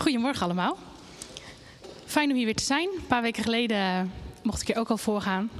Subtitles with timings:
[0.00, 0.76] Goedemorgen allemaal.
[2.06, 2.88] Fijn om hier weer te zijn.
[2.96, 5.50] Een paar weken geleden mocht ik hier ook al voorgaan.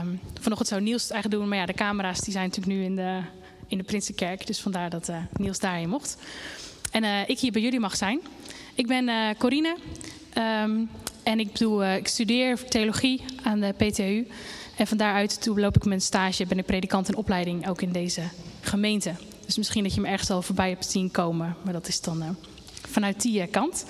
[0.00, 2.84] Um, vanochtend zou Niels het eigenlijk doen, maar ja, de camera's die zijn natuurlijk nu
[2.84, 3.20] in de,
[3.66, 4.46] in de Prinsenkerk.
[4.46, 6.16] Dus vandaar dat uh, Niels daarheen mocht.
[6.90, 8.20] En uh, ik hier bij jullie mag zijn.
[8.74, 9.76] Ik ben Corine
[10.38, 10.90] um,
[11.22, 14.26] en ik, bedoel, ik studeer theologie aan de PTU.
[14.76, 18.22] En van daaruit loop ik mijn stage, ben ik predikant in opleiding ook in deze
[18.60, 19.14] gemeente.
[19.44, 22.36] Dus misschien dat je me ergens al voorbij hebt zien komen, maar dat is dan
[22.90, 23.84] vanuit die kant.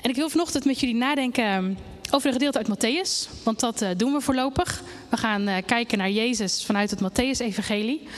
[0.00, 1.78] En ik wil vanochtend met jullie nadenken
[2.10, 4.82] over een gedeelte uit Matthäus, want dat uh, doen we voorlopig.
[5.08, 8.08] We gaan uh, kijken naar Jezus vanuit het Matthäus-evangelie.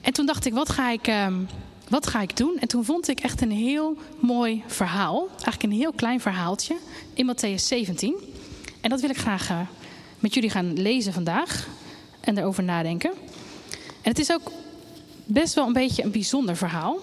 [0.00, 1.26] En toen dacht ik, wat ga ik, uh,
[1.88, 2.56] wat ga ik doen?
[2.60, 6.76] En toen vond ik echt een heel mooi verhaal, eigenlijk een heel klein verhaaltje
[7.14, 8.14] in Matthäus 17.
[8.80, 9.60] En dat wil ik graag eh,
[10.18, 11.68] met jullie gaan lezen vandaag
[12.20, 13.10] en erover nadenken.
[14.02, 14.52] En het is ook
[15.24, 16.98] best wel een beetje een bijzonder verhaal.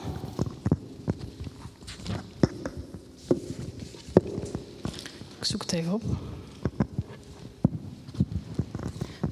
[5.48, 6.04] Zoek het even op.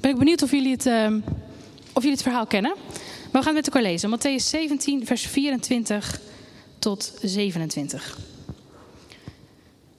[0.00, 1.12] Ben ik benieuwd of jullie het, uh,
[1.92, 2.74] of jullie het verhaal kennen.
[3.32, 4.18] We gaan het met elkaar lezen.
[4.18, 6.20] Matthäus 17, vers 24
[6.78, 8.18] tot 27.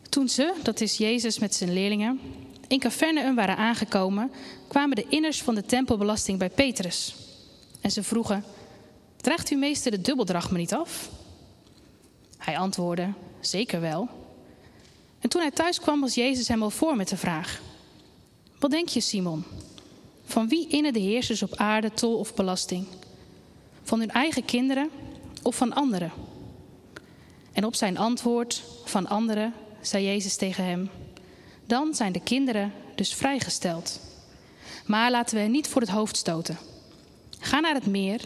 [0.09, 2.20] Toen ze, dat is Jezus met zijn leerlingen,
[2.68, 4.31] in Capernaum waren aangekomen,
[4.68, 7.16] kwamen de inners van de tempelbelasting bij Petrus.
[7.81, 8.44] En ze vroegen:
[9.18, 11.09] Draagt uw meester de dubbeldrachme niet af?
[12.38, 14.09] Hij antwoordde: Zeker wel.
[15.20, 17.62] En toen hij thuis kwam, was Jezus hem al voor met de vraag:
[18.60, 19.44] Wat denk je, Simon?
[20.26, 22.88] Van wie innen de heersers op aarde tol of belasting?
[23.84, 24.90] Van hun eigen kinderen
[25.42, 26.12] of van anderen?
[27.54, 30.90] En op zijn antwoord van anderen zei Jezus tegen hem:
[31.66, 34.00] Dan zijn de kinderen dus vrijgesteld.
[34.86, 36.58] Maar laten we hen niet voor het hoofd stoten.
[37.40, 38.22] Ga naar het meer,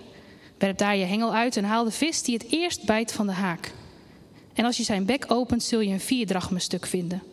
[0.58, 3.34] werp daar je hengel uit en haal de vis die het eerst bijt van de
[3.34, 3.74] haak.
[4.54, 7.24] En als je zijn bek opent, zul je een vierdrachme stuk vinden.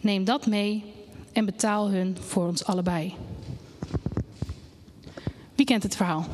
[0.00, 0.84] Neem dat mee
[1.32, 3.14] en betaal hun voor ons allebei.
[5.54, 6.26] Wie kent het verhaal?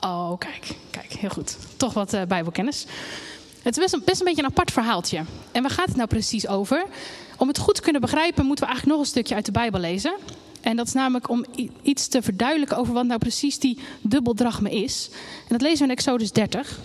[0.00, 1.56] Oh, kijk, kijk, heel goed.
[1.76, 2.86] Toch wat uh, Bijbelkennis.
[3.62, 5.24] Het is best een, best een beetje een apart verhaaltje.
[5.52, 6.84] En waar gaat het nou precies over?
[7.38, 9.80] Om het goed te kunnen begrijpen, moeten we eigenlijk nog een stukje uit de Bijbel
[9.80, 10.14] lezen.
[10.60, 11.44] En dat is namelijk om
[11.82, 15.08] iets te verduidelijken over wat nou precies die dubbeldrachme is.
[15.12, 16.78] En dat lezen we in Exodus 30.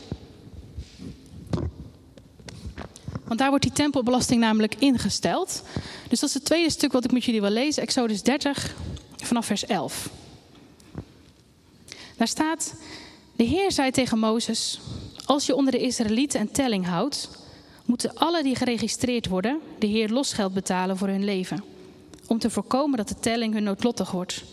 [3.27, 5.63] Want daar wordt die tempelbelasting namelijk ingesteld.
[6.09, 7.83] Dus dat is het tweede stuk wat ik met jullie wil lezen.
[7.83, 8.75] Exodus 30,
[9.17, 10.09] vanaf vers 11.
[12.17, 12.73] Daar staat:
[13.35, 14.79] De Heer zei tegen Mozes:
[15.25, 17.29] Als je onder de Israëlieten een telling houdt,
[17.85, 21.63] moeten alle die geregistreerd worden de Heer losgeld betalen voor hun leven.
[22.27, 24.44] Om te voorkomen dat de telling hun noodlottig wordt.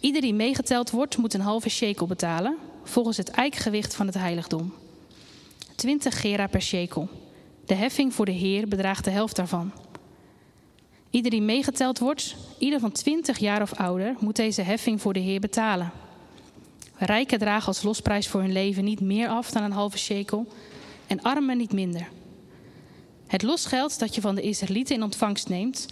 [0.00, 4.74] Ieder die meegeteld wordt, moet een halve shekel betalen, volgens het eikgewicht van het heiligdom.
[5.74, 7.08] 20 gera per shekel.
[7.66, 9.72] De heffing voor de Heer bedraagt de helft daarvan.
[11.10, 15.20] Ieder die meegeteld wordt, ieder van 20 jaar of ouder, moet deze heffing voor de
[15.20, 15.92] Heer betalen.
[16.96, 20.46] Rijken dragen als losprijs voor hun leven niet meer af dan een halve shekel
[21.06, 22.08] en armen niet minder.
[23.26, 25.86] Het losgeld dat je van de Israëlieten in ontvangst neemt,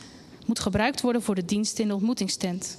[0.46, 2.78] moet gebruikt worden voor de dienst in de ontmoetingstent.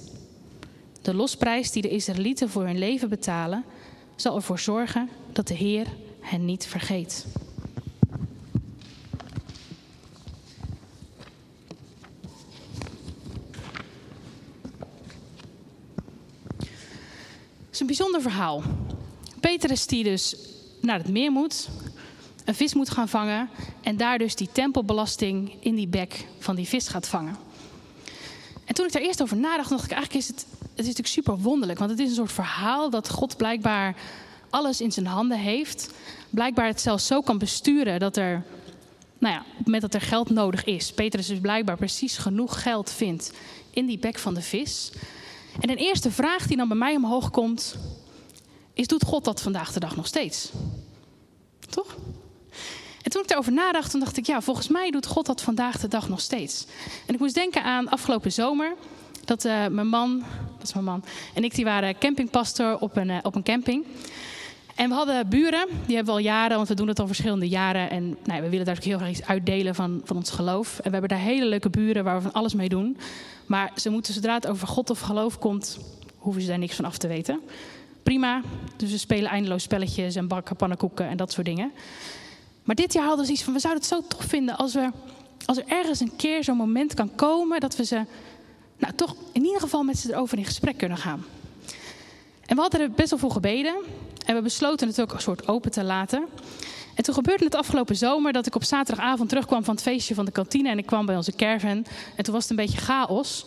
[1.02, 3.64] De losprijs die de Israëlieten voor hun leven betalen,
[4.16, 5.86] zal ervoor zorgen dat de Heer
[6.20, 7.26] hen niet vergeet.
[17.96, 18.62] Bijzonder verhaal.
[19.40, 20.36] Petrus die dus
[20.80, 21.68] naar het meer moet,
[22.44, 23.50] een vis moet gaan vangen
[23.82, 27.36] en daar dus die tempelbelasting in die bek van die vis gaat vangen.
[28.64, 31.06] En toen ik daar eerst over nadacht, dacht ik eigenlijk is het, het is natuurlijk
[31.06, 33.96] super wonderlijk, want het is een soort verhaal dat God blijkbaar
[34.50, 35.90] alles in zijn handen heeft,
[36.30, 38.44] blijkbaar het zelfs zo kan besturen dat er,
[39.18, 43.32] nou ja, moment dat er geld nodig is, Petrus dus blijkbaar precies genoeg geld vindt
[43.70, 44.90] in die bek van de vis.
[45.60, 47.76] En een eerste vraag die dan bij mij omhoog komt,
[48.74, 50.50] is: doet God dat vandaag de dag nog steeds?
[51.70, 51.96] Toch?
[53.02, 55.80] En toen ik erover nadacht, toen dacht ik, ja, volgens mij doet God dat vandaag
[55.80, 56.66] de dag nog steeds.
[57.06, 58.74] En ik moest denken aan afgelopen zomer,
[59.24, 60.18] dat uh, mijn man,
[60.58, 61.04] dat is mijn man,
[61.34, 63.84] en ik die waren campingpastor op een, uh, op een camping.
[64.74, 67.48] En we hadden buren, die hebben we al jaren, want we doen het al verschillende
[67.48, 67.90] jaren.
[67.90, 70.76] En nou, we willen daar ook heel graag iets uitdelen van, van ons geloof.
[70.76, 72.96] En we hebben daar hele leuke buren waar we van alles mee doen.
[73.46, 75.78] Maar ze moeten, zodra het over God of geloof komt,
[76.16, 77.40] hoeven ze daar niks van af te weten.
[78.02, 78.42] Prima,
[78.76, 81.72] dus we spelen eindeloos spelletjes en bakken pannenkoeken en dat soort dingen.
[82.62, 84.90] Maar dit jaar hadden ze iets van, we zouden het zo tof vinden als, we,
[85.44, 88.04] als er ergens een keer zo'n moment kan komen dat we ze,
[88.78, 91.24] nou toch in ieder geval met ze erover in gesprek kunnen gaan.
[92.46, 93.74] En we hadden er best wel voor gebeden
[94.26, 96.24] en we besloten het ook een soort open te laten.
[96.94, 100.24] En toen gebeurde het afgelopen zomer dat ik op zaterdagavond terugkwam van het feestje van
[100.24, 100.68] de kantine.
[100.68, 101.86] En ik kwam bij onze caravan.
[102.16, 103.46] En toen was het een beetje chaos.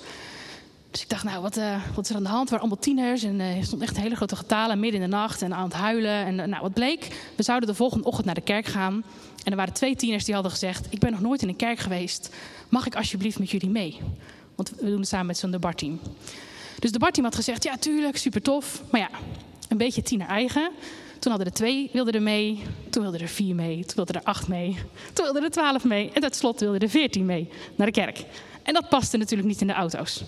[0.91, 2.43] Dus ik dacht, nou, wat, uh, wat is er aan de hand?
[2.43, 5.15] Er waren allemaal tieners en uh, er stond echt hele grote getalen midden in de
[5.15, 6.25] nacht en aan het huilen.
[6.25, 7.07] En uh, nou, wat bleek?
[7.35, 9.03] We zouden de volgende ochtend naar de kerk gaan.
[9.43, 11.79] En er waren twee tieners die hadden gezegd, ik ben nog nooit in een kerk
[11.79, 12.35] geweest.
[12.69, 13.99] Mag ik alsjeblieft met jullie mee?
[14.55, 15.99] Want we doen het samen met zo'n debatteam.
[16.79, 18.81] Dus de debatteam had gezegd, ja, tuurlijk, super tof.
[18.91, 19.09] Maar ja,
[19.69, 20.71] een beetje tiener eigen.
[21.19, 22.63] Toen hadden er twee wilden er mee.
[22.89, 23.85] Toen wilden er vier mee.
[23.85, 24.77] Toen wilden er acht mee.
[25.13, 26.11] Toen wilden er twaalf mee.
[26.13, 28.25] En tot slot wilden er veertien mee naar de kerk.
[28.63, 30.23] En dat paste natuurlijk niet in de auto's.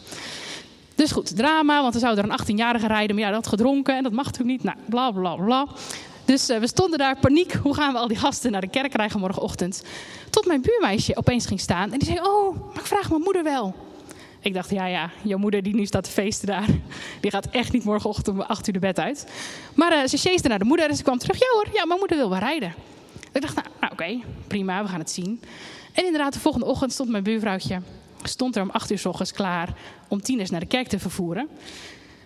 [0.95, 3.15] Dus goed, drama, want er zou er een 18-jarige rijden.
[3.15, 4.63] Maar ja, dat had gedronken en dat mag natuurlijk niet.
[4.63, 5.67] Nou, bla bla bla.
[6.25, 7.53] Dus uh, we stonden daar, paniek.
[7.53, 9.83] Hoe gaan we al die gasten naar de kerk krijgen morgenochtend?
[10.29, 13.43] Tot mijn buurmeisje opeens ging staan en die zei: Oh, maar ik vraag mijn moeder
[13.43, 13.75] wel.
[14.47, 16.67] Ik dacht, ja, ja, jouw moeder die nu staat te feesten daar,
[17.21, 19.27] die gaat echt niet morgenochtend om acht uur de bed uit.
[19.73, 21.39] Maar uh, ze chaste naar de moeder en ze kwam terug.
[21.39, 22.73] Ja hoor, ja, mijn moeder wil wel rijden.
[23.33, 25.41] Ik dacht, nou, nou oké, prima, we gaan het zien.
[25.93, 27.81] En inderdaad, de volgende ochtend stond mijn buurvrouwtje,
[28.23, 29.73] stond er om acht uur s ochtends klaar
[30.07, 31.47] om tieners naar de kerk te vervoeren.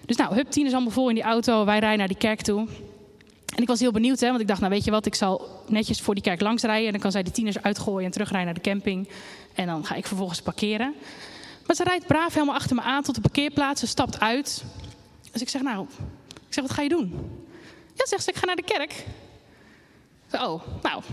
[0.05, 2.67] Dus nou, hup, tieners allemaal vol in die auto, wij rijden naar die kerk toe.
[3.55, 5.63] En ik was heel benieuwd, hè, want ik dacht, nou weet je wat, ik zal
[5.67, 6.85] netjes voor die kerk langs rijden.
[6.85, 9.09] En dan kan zij de tieners uitgooien en terugrijden naar de camping.
[9.53, 10.93] En dan ga ik vervolgens parkeren.
[11.71, 13.79] Maar ze rijdt braaf helemaal achter me aan tot de parkeerplaats.
[13.79, 14.63] Ze stapt uit.
[15.31, 15.87] Dus ik zeg, nou,
[16.27, 17.13] ik zeg, wat ga je doen?
[17.93, 19.05] Ja, zegt ze, ik ga naar de kerk.
[20.31, 21.03] Oh, nou,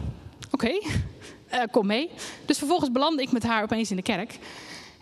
[0.50, 2.10] oké, uh, kom mee.
[2.46, 4.38] Dus vervolgens belandde ik met haar opeens in de kerk.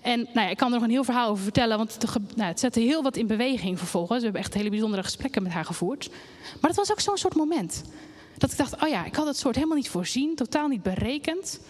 [0.03, 2.49] En nou ja, ik kan er nog een heel verhaal over vertellen, want het, nou,
[2.49, 4.19] het zette heel wat in beweging vervolgens.
[4.19, 6.11] We hebben echt hele bijzondere gesprekken met haar gevoerd.
[6.61, 7.83] Maar het was ook zo'n soort moment.
[8.39, 11.61] Dat ik dacht, oh ja, ik had het soort helemaal niet voorzien, totaal niet berekend.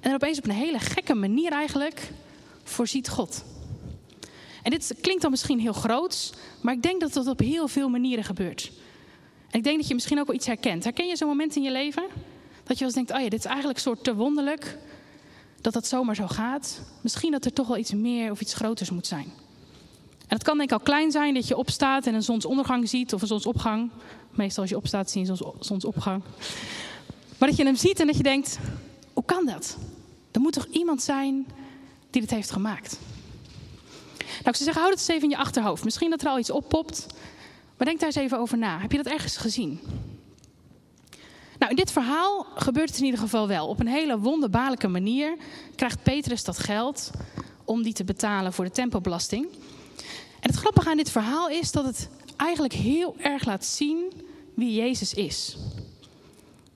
[0.00, 2.10] En opeens op een hele gekke manier eigenlijk
[2.62, 3.44] voorziet God.
[4.62, 7.88] En dit klinkt dan misschien heel groots, maar ik denk dat dat op heel veel
[7.88, 8.72] manieren gebeurt.
[9.50, 10.84] En ik denk dat je misschien ook wel iets herkent.
[10.84, 12.02] Herken je zo'n moment in je leven?
[12.64, 14.78] Dat je wel eens denkt, oh ja, dit is eigenlijk een soort te wonderlijk
[15.60, 16.80] dat dat zomaar zo gaat.
[17.00, 19.32] Misschien dat er toch wel iets meer of iets groters moet zijn.
[20.26, 23.12] En het kan denk ik al klein zijn dat je opstaat en een zonsondergang ziet
[23.14, 23.90] of een zonsopgang.
[24.30, 26.22] Meestal als je opstaat zie je een zonsopgang.
[27.38, 28.58] Maar dat je hem ziet en dat je denkt,
[29.12, 29.76] hoe kan dat?
[30.30, 31.46] Er moet toch iemand zijn
[32.12, 32.98] die dit heeft gemaakt.
[34.18, 35.84] Nou, ik zou zeggen, houd het eens even in je achterhoofd.
[35.84, 37.06] Misschien dat er al iets oppopt.
[37.76, 38.78] Maar denk daar eens even over na.
[38.78, 39.80] Heb je dat ergens gezien?
[41.58, 43.68] Nou, in dit verhaal gebeurt het in ieder geval wel.
[43.68, 45.36] Op een hele wonderbaarlijke manier
[45.76, 47.10] krijgt Petrus dat geld
[47.64, 49.46] om die te betalen voor de tempelbelasting.
[50.40, 54.12] En het grappige aan dit verhaal is dat het eigenlijk heel erg laat zien
[54.54, 55.56] wie Jezus is.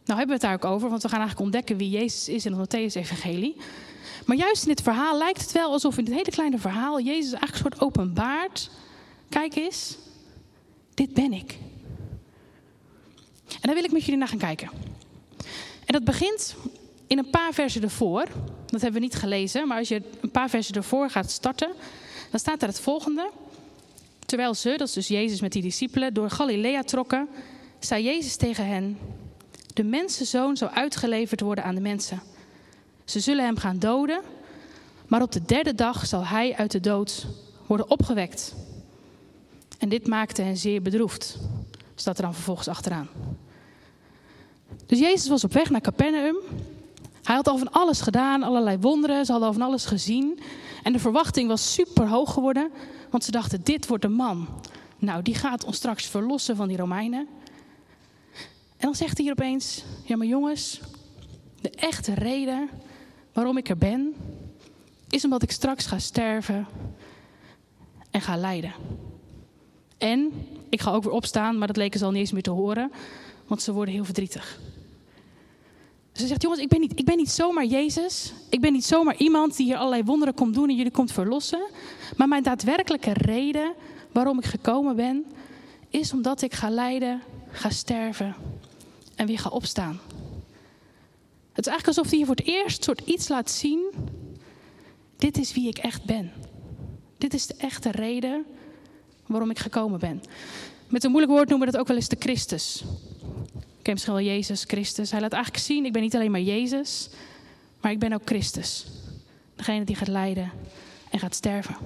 [0.04, 2.46] Nou hebben we het daar ook over, want we gaan eigenlijk ontdekken wie Jezus is
[2.46, 3.56] in het Matthäus-evangelie.
[4.26, 7.32] Maar juist in dit verhaal lijkt het wel alsof in dit hele kleine verhaal Jezus
[7.32, 8.70] eigenlijk een soort openbaart.
[9.28, 9.96] Kijk eens,
[10.94, 11.58] dit ben ik.
[13.48, 14.70] En daar wil ik met jullie naar gaan kijken.
[15.84, 16.54] En dat begint
[17.06, 18.24] in een paar versen ervoor.
[18.66, 21.72] Dat hebben we niet gelezen, maar als je een paar versen ervoor gaat starten,
[22.30, 23.30] dan staat er het volgende.
[24.26, 27.28] Terwijl ze, dat is dus Jezus met die discipelen, door Galilea trokken,
[27.78, 28.98] zei Jezus tegen hen:
[29.74, 32.22] De mensenzoon zou uitgeleverd worden aan de mensen.
[33.06, 34.20] Ze zullen hem gaan doden,
[35.06, 37.26] maar op de derde dag zal hij uit de dood
[37.66, 38.54] worden opgewekt.
[39.78, 41.38] En dit maakte hen zeer bedroefd,
[41.94, 43.08] staat er dan vervolgens achteraan.
[44.86, 46.36] Dus Jezus was op weg naar Capernaum.
[47.22, 50.40] Hij had al van alles gedaan, allerlei wonderen, ze hadden al van alles gezien.
[50.82, 52.70] En de verwachting was super hoog geworden,
[53.10, 54.48] want ze dachten: dit wordt de man.
[54.98, 57.28] Nou, die gaat ons straks verlossen van die Romeinen.
[58.76, 60.80] En dan zegt hij hier opeens: Ja, maar jongens,
[61.60, 62.68] de echte reden
[63.36, 64.14] waarom ik er ben,
[65.08, 66.66] is omdat ik straks ga sterven
[68.10, 68.72] en ga lijden.
[69.98, 70.32] En
[70.68, 72.92] ik ga ook weer opstaan, maar dat leken ze al niet eens meer te horen,
[73.46, 74.58] want ze worden heel verdrietig.
[76.12, 78.32] Ze zegt, jongens, ik ben, niet, ik ben niet zomaar Jezus.
[78.48, 81.66] Ik ben niet zomaar iemand die hier allerlei wonderen komt doen en jullie komt verlossen.
[82.16, 83.74] Maar mijn daadwerkelijke reden
[84.12, 85.24] waarom ik gekomen ben,
[85.88, 88.34] is omdat ik ga lijden, ga sterven
[89.14, 90.00] en weer ga opstaan.
[91.56, 93.90] Het is eigenlijk alsof hij hier voor het eerst soort iets laat zien.
[95.16, 96.32] Dit is wie ik echt ben.
[97.18, 98.44] Dit is de echte reden
[99.26, 100.22] waarom ik gekomen ben.
[100.88, 102.84] Met een moeilijk woord noemen we dat ook wel eens de Christus.
[103.82, 105.10] Ken misschien wel Jezus, Christus.
[105.10, 107.08] Hij laat eigenlijk zien, ik ben niet alleen maar Jezus,
[107.80, 108.86] maar ik ben ook Christus.
[109.54, 110.52] Degene die gaat lijden
[111.10, 111.76] en gaat sterven.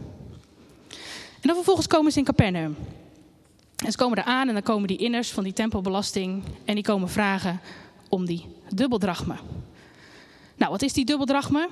[1.40, 2.76] En dan vervolgens komen ze in Capernaum.
[3.76, 6.84] En ze komen er aan en dan komen die inners van die tempelbelasting en die
[6.84, 7.60] komen vragen
[8.08, 9.36] om die dubbeldrachme.
[10.60, 11.68] Nou, wat is die dubbeldrachme?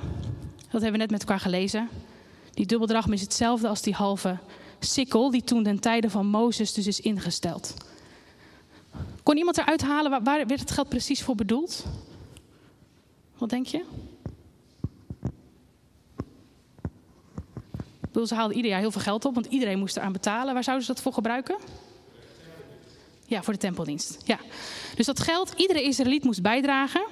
[0.57, 1.88] Dat hebben we net met elkaar gelezen.
[2.54, 4.38] Die dubbeldrachme is hetzelfde als die halve
[4.78, 7.75] sikkel die toen ten tijde van Mozes dus is ingesteld.
[9.23, 11.85] Kon iemand eruit halen waar, werd het geld precies voor bedoeld?
[13.38, 13.85] Wat denk je?
[18.00, 20.54] Ik bedoel, ze haalden ieder jaar heel veel geld op, want iedereen moest eraan betalen.
[20.54, 21.57] Waar zouden ze dat voor gebruiken?
[23.26, 24.18] Ja, voor de tempeldienst.
[24.25, 24.38] Ja.
[24.97, 27.07] Dus dat geld, iedere Israëliet moest bijdragen.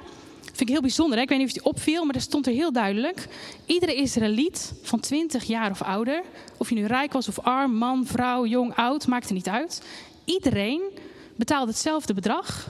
[0.56, 1.16] Vind ik heel bijzonder.
[1.16, 1.22] Hè?
[1.22, 3.28] Ik weet niet of het opviel, maar er stond er heel duidelijk.
[3.66, 6.22] Iedere Israëliet van 20 jaar of ouder,
[6.56, 9.82] of je nu rijk was of arm, man, vrouw, jong, oud, maakte niet uit.
[10.24, 10.82] Iedereen
[11.34, 12.68] betaalde hetzelfde bedrag.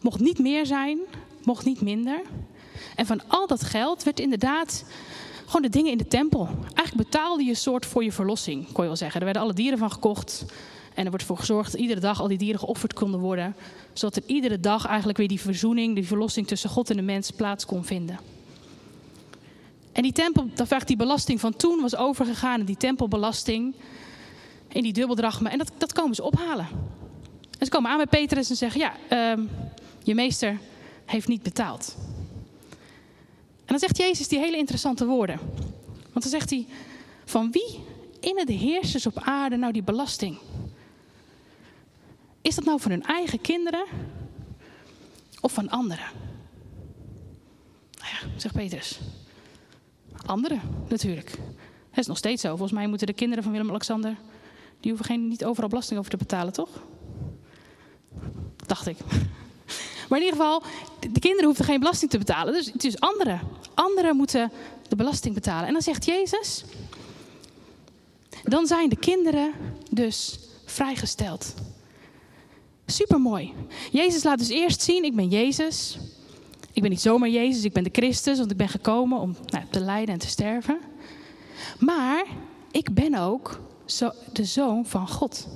[0.00, 0.98] Mocht niet meer zijn,
[1.44, 2.20] mocht niet minder.
[2.96, 4.84] En van al dat geld werd inderdaad
[5.46, 6.48] gewoon de dingen in de tempel.
[6.74, 9.18] Eigenlijk betaalde je soort voor je verlossing, kon je wel zeggen.
[9.18, 10.44] Er werden alle dieren van gekocht.
[10.96, 13.56] En er wordt ervoor gezorgd dat iedere dag al die dieren geofferd konden worden.
[13.92, 17.30] Zodat er iedere dag eigenlijk weer die verzoening, die verlossing tussen God en de mens
[17.30, 18.18] plaats kon vinden.
[19.92, 22.60] En die tempel, dat vraagt die belasting van toen was overgegaan.
[22.60, 23.74] En die tempelbelasting
[24.68, 25.50] in die dubbeldrachma.
[25.50, 26.66] En dat, dat komen ze ophalen.
[27.58, 28.92] En ze komen aan bij Petrus en zeggen, ja,
[29.36, 29.44] uh,
[30.02, 30.58] je meester
[31.04, 31.96] heeft niet betaald.
[33.58, 35.38] En dan zegt Jezus die hele interessante woorden.
[36.12, 36.66] Want dan zegt hij,
[37.24, 37.80] van wie
[38.20, 40.38] innen de heersers op aarde nou die belasting?
[42.46, 43.84] Is dat nou van hun eigen kinderen
[45.40, 46.06] of van anderen?
[47.98, 48.98] Nou ja, zegt Petrus.
[50.26, 51.30] Anderen, natuurlijk.
[51.90, 52.48] Dat is nog steeds zo.
[52.48, 54.16] Volgens mij moeten de kinderen van Willem-Alexander...
[54.80, 56.70] die hoeven geen, niet overal belasting over te betalen, toch?
[58.66, 58.96] Dacht ik.
[60.08, 60.62] Maar in ieder geval,
[61.00, 62.52] de kinderen hoeven geen belasting te betalen.
[62.52, 63.40] Dus het is anderen.
[63.74, 64.52] Anderen moeten
[64.88, 65.66] de belasting betalen.
[65.66, 66.64] En dan zegt Jezus...
[68.42, 69.52] Dan zijn de kinderen
[69.90, 71.54] dus vrijgesteld.
[72.86, 73.52] Supermooi.
[73.92, 75.98] Jezus laat dus eerst zien, ik ben Jezus.
[76.72, 79.64] Ik ben niet zomaar Jezus, ik ben de Christus, want ik ben gekomen om nou,
[79.70, 80.78] te lijden en te sterven.
[81.78, 82.24] Maar
[82.70, 83.60] ik ben ook
[84.32, 85.48] de zoon van God.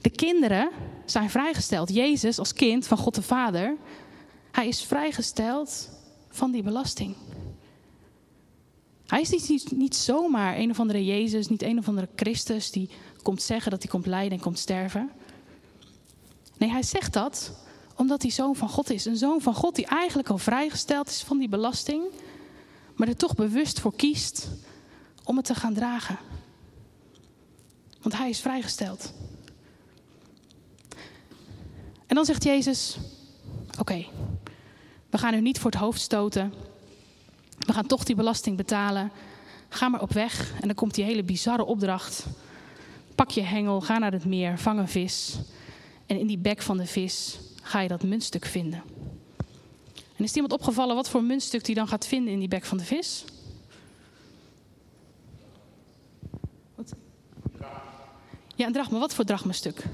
[0.00, 0.70] De kinderen
[1.04, 1.94] zijn vrijgesteld.
[1.94, 3.76] Jezus als kind van God de Vader,
[4.50, 5.90] hij is vrijgesteld
[6.28, 7.14] van die belasting.
[9.06, 12.90] Hij is niet, niet, zomaar een of andere Jezus, niet een of andere Christus die
[13.22, 15.10] komt zeggen dat hij komt lijden en komt sterven.
[16.58, 17.52] Nee, hij zegt dat
[17.98, 19.04] omdat hij zoon van God is.
[19.04, 22.04] Een zoon van God die eigenlijk al vrijgesteld is van die belasting,
[22.94, 24.48] maar er toch bewust voor kiest
[25.24, 26.18] om het te gaan dragen.
[28.02, 29.12] Want hij is vrijgesteld.
[32.06, 32.98] En dan zegt Jezus:
[33.78, 34.06] Oké,
[35.10, 36.54] we gaan u niet voor het hoofd stoten.
[37.58, 39.12] We gaan toch die belasting betalen.
[39.68, 40.52] Ga maar op weg.
[40.60, 42.26] En dan komt die hele bizarre opdracht.
[43.14, 45.38] Pak je hengel, ga naar het meer, vang een vis.
[46.08, 48.82] En in die bek van de vis ga je dat muntstuk vinden.
[50.16, 52.78] En is iemand opgevallen wat voor muntstuk die dan gaat vinden in die bek van
[52.78, 53.24] de vis?
[56.74, 56.94] Wat?
[58.54, 58.98] Ja, een drachma.
[58.98, 59.84] Wat voor drachmastuk?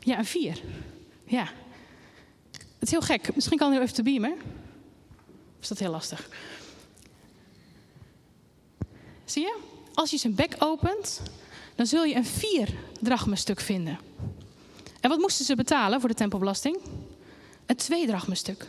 [0.00, 0.60] Ja, een vier.
[1.24, 1.48] Ja.
[2.52, 3.34] Het is heel gek.
[3.34, 4.32] Misschien kan hij even te beamen.
[4.32, 6.28] Of is dat heel lastig?
[9.24, 9.58] Zie je?
[9.94, 11.22] Als je zijn bek opent,
[11.74, 12.68] dan zul je een vier
[13.00, 13.98] drachmastuk vinden.
[15.04, 16.78] En wat moesten ze betalen voor de tempelbelasting?
[17.66, 18.66] Een tweedrachmenstuk.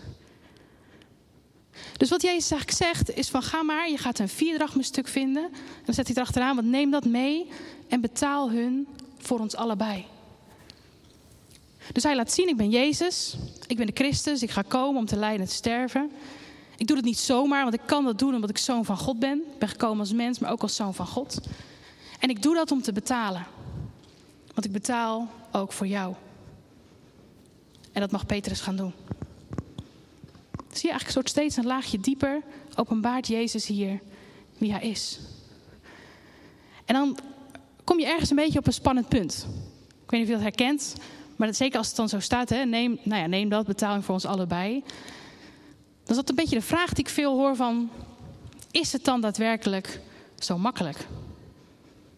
[1.98, 5.44] Dus wat Jezus eigenlijk zegt is van ga maar, je gaat een vierdrachmenstuk vinden.
[5.44, 7.48] En dan zet hij erachteraan, want neem dat mee
[7.88, 8.88] en betaal hun
[9.18, 10.06] voor ons allebei.
[11.92, 13.36] Dus hij laat zien, ik ben Jezus,
[13.68, 16.12] ik ben de Christus, ik ga komen om te lijden en te sterven.
[16.77, 19.20] Ik doe het niet zomaar, want ik kan dat doen omdat ik zoon van God
[19.20, 19.38] ben.
[19.38, 21.39] Ik ben gekomen als mens, maar ook als zoon van God.
[22.20, 23.46] En ik doe dat om te betalen.
[24.54, 26.15] Want ik betaal ook voor jou.
[27.96, 28.94] En dat mag Petrus gaan doen.
[30.72, 32.42] Zie je eigenlijk soort steeds een laagje dieper
[32.75, 34.00] openbaart Jezus hier
[34.58, 35.20] wie hij is.
[36.86, 37.18] En dan
[37.84, 39.48] kom je ergens een beetje op een spannend punt.
[40.04, 40.96] Ik weet niet of je dat herkent,
[41.36, 44.14] maar zeker als het dan zo staat, hè, neem, nou ja, neem dat, betaling voor
[44.14, 44.84] ons allebei.
[46.04, 47.90] Dan is dat een beetje de vraag die ik veel hoor van,
[48.72, 50.00] is het dan daadwerkelijk
[50.40, 51.08] zo makkelijk?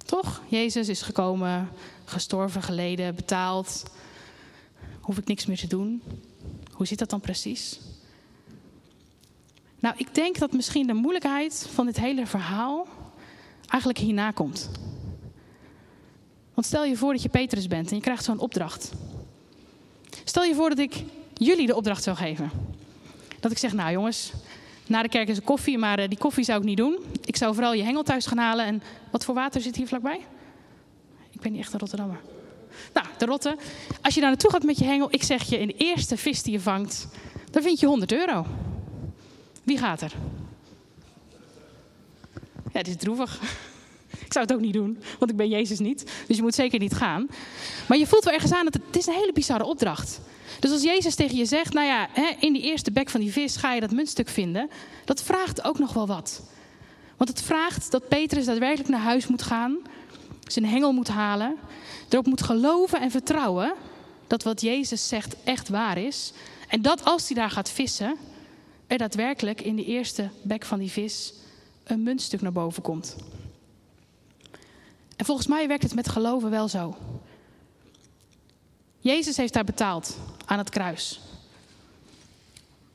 [0.06, 0.42] Toch?
[0.48, 1.70] Jezus is gekomen,
[2.06, 3.84] gestorven, geleden, betaald
[5.08, 6.02] hoef ik niks meer te doen.
[6.72, 7.80] Hoe zit dat dan precies?
[9.80, 12.88] Nou, ik denk dat misschien de moeilijkheid van dit hele verhaal
[13.68, 14.70] eigenlijk hierna komt.
[16.54, 18.92] Want stel je voor dat je Petrus bent en je krijgt zo'n opdracht.
[20.24, 22.52] Stel je voor dat ik jullie de opdracht zou geven.
[23.40, 24.32] Dat ik zeg, nou jongens,
[24.88, 26.98] na de kerk is er koffie, maar eh, die koffie zou ik niet doen.
[27.26, 28.66] Ik zou vooral je hengel thuis gaan halen.
[28.66, 30.26] En wat voor water zit hier vlakbij?
[31.32, 32.20] Ik ben niet echt een Rotterdammer.
[32.94, 33.58] Nou, de rotte.
[34.02, 36.44] Als je daar naartoe gaat met je hengel, ik zeg je, in de eerste vis
[36.44, 37.08] die je vangt,
[37.52, 38.46] dan vind je 100 euro.
[39.64, 40.12] Wie gaat er?
[42.72, 43.40] Ja, het is droevig.
[44.26, 46.12] Ik zou het ook niet doen, want ik ben Jezus niet.
[46.28, 47.28] Dus je moet zeker niet gaan.
[47.88, 50.20] Maar je voelt wel ergens aan dat het, is een hele bizarre opdracht.
[50.60, 53.56] Dus als Jezus tegen je zegt, nou ja, in die eerste bek van die vis
[53.56, 54.70] ga je dat muntstuk vinden.
[55.06, 56.42] Dat vraagt ook nog wel wat.
[57.18, 59.78] Want het vraagt dat Petrus daadwerkelijk naar huis moet gaan,
[60.52, 61.56] zijn hengel moet halen,
[62.10, 63.74] erop moet geloven en vertrouwen
[64.28, 66.34] dat wat Jezus zegt echt waar is.
[66.68, 68.16] En dat als hij daar gaat vissen,
[68.88, 71.34] er daadwerkelijk in de eerste bek van die vis
[71.84, 73.16] een muntstuk naar boven komt.
[75.16, 76.96] En volgens mij werkt het met geloven wel zo.
[79.00, 81.20] Jezus heeft daar betaald aan het kruis.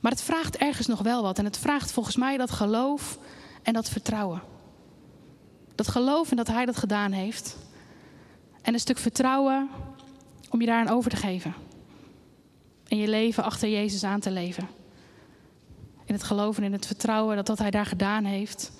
[0.00, 1.38] Maar het vraagt ergens nog wel wat.
[1.38, 3.18] En het vraagt volgens mij dat geloof
[3.62, 4.42] en dat vertrouwen.
[5.83, 7.57] Dat geloof en dat Hij dat gedaan heeft.
[8.62, 9.71] En een stuk vertrouwen
[10.51, 11.55] om je daaraan over te geven.
[12.89, 14.69] En je leven achter Jezus aan te leven.
[16.05, 18.73] In het geloven en in het vertrouwen dat wat Hij daar gedaan heeft,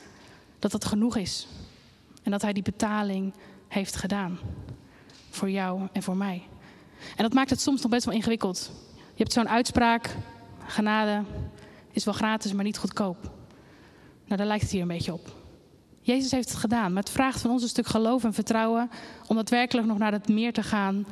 [0.59, 1.49] dat dat genoeg is.
[2.23, 3.35] En dat Hij die betaling
[3.69, 4.39] heeft gedaan.
[5.31, 6.43] Voor jou en voor mij.
[7.17, 8.71] En dat maakt het soms nog best wel ingewikkeld.
[8.95, 10.17] Je hebt zo'n uitspraak:
[10.67, 11.23] genade
[11.91, 13.23] is wel gratis, maar niet goedkoop.
[14.25, 15.42] Nou, daar lijkt het hier een beetje op.
[16.05, 18.91] Jezus heeft het gedaan, maar het vraagt van ons een stuk geloof en vertrouwen
[19.27, 21.07] om daadwerkelijk nog naar het meer te gaan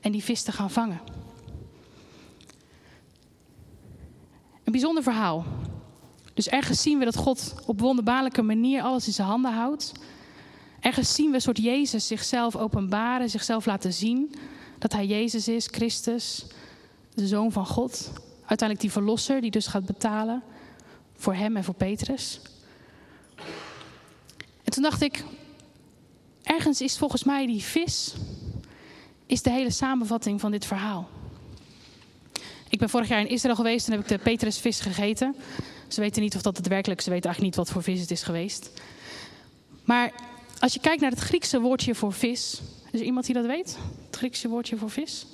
[0.00, 1.00] en die vis te gaan vangen.
[4.64, 5.44] Een bijzonder verhaal.
[6.34, 9.92] Dus ergens zien we dat God op wonderbaarlijke manier alles in zijn handen houdt.
[10.80, 14.34] Ergens zien we een soort Jezus zichzelf openbaren, zichzelf laten zien.
[14.78, 16.46] Dat hij Jezus is, Christus,
[17.14, 18.12] de Zoon van God.
[18.38, 20.42] Uiteindelijk die verlosser die dus gaat betalen
[21.16, 22.40] voor hem en voor Petrus.
[24.64, 25.24] En toen dacht ik,
[26.42, 28.14] ergens is volgens mij die vis,
[29.26, 31.08] is de hele samenvatting van dit verhaal.
[32.68, 35.36] Ik ben vorig jaar in Israël geweest en heb ik de Petrusvis gegeten.
[35.88, 38.10] Ze weten niet of dat het werkelijk, ze weten eigenlijk niet wat voor vis het
[38.10, 38.70] is geweest.
[39.84, 40.12] Maar
[40.58, 43.78] als je kijkt naar het Griekse woordje voor vis, is er iemand die dat weet?
[44.06, 45.26] Het Griekse woordje voor vis?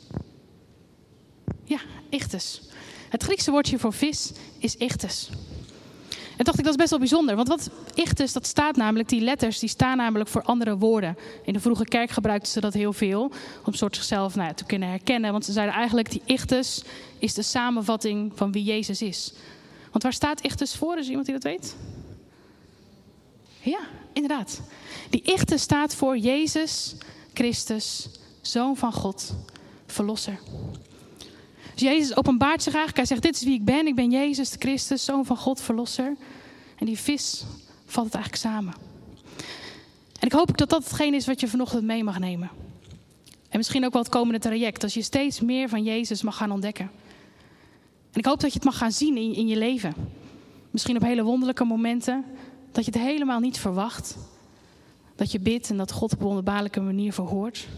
[1.64, 2.60] Ja, ichthys.
[3.08, 5.30] Het Griekse woordje voor vis is ichthys.
[6.40, 7.36] En dacht ik, dat is best wel bijzonder.
[7.36, 11.16] Want wat ichthys, dat staat namelijk, die letters, die staan namelijk voor andere woorden.
[11.44, 13.32] In de vroege kerk gebruikten ze dat heel veel.
[13.64, 15.32] Om soort zichzelf nou te kunnen herkennen.
[15.32, 16.84] Want ze zeiden eigenlijk, die ichthys
[17.18, 19.32] is de samenvatting van wie Jezus is.
[19.90, 20.98] Want waar staat ichthys voor?
[20.98, 21.76] Is iemand die dat weet?
[23.60, 23.80] Ja,
[24.12, 24.60] inderdaad.
[25.10, 26.96] Die ichthys staat voor Jezus
[27.34, 28.08] Christus,
[28.40, 29.34] Zoon van God,
[29.86, 30.38] Verlosser.
[31.80, 32.96] Dus Jezus openbaart zich eigenlijk.
[32.96, 33.86] Hij zegt, dit is wie ik ben.
[33.86, 36.16] Ik ben Jezus Christus, Zoon van God, Verlosser.
[36.80, 37.44] En die vis
[37.84, 38.74] valt het eigenlijk samen.
[40.20, 42.50] En ik hoop dat dat hetgeen is wat je vanochtend mee mag nemen.
[43.48, 44.82] En misschien ook wel het komende traject.
[44.82, 46.90] Als je steeds meer van Jezus mag gaan ontdekken.
[48.12, 49.94] En ik hoop dat je het mag gaan zien in, in je leven.
[50.70, 52.24] Misschien op hele wonderlijke momenten.
[52.72, 54.16] Dat je het helemaal niet verwacht.
[55.16, 57.68] Dat je bidt en dat God op een wonderbaarlijke manier verhoort.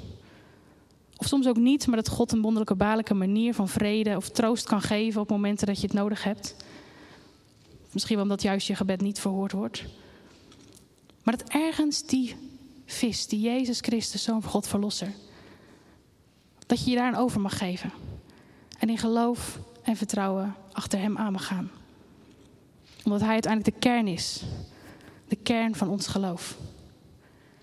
[1.17, 4.67] Of soms ook niet, maar dat God een wonderlijke baarlijke manier van vrede of troost
[4.67, 6.57] kan geven op momenten dat je het nodig hebt.
[7.93, 9.85] Misschien omdat juist je gebed niet verhoord wordt.
[11.23, 12.37] Maar dat ergens die
[12.87, 15.13] vis, die Jezus Christus, Zoon van God, Verlosser,
[16.67, 17.93] dat je je daar aan over mag geven.
[18.79, 21.71] En in geloof en vertrouwen achter Hem aan mag gaan.
[23.05, 24.43] Omdat Hij uiteindelijk de kern is.
[25.29, 26.57] De kern van ons geloof.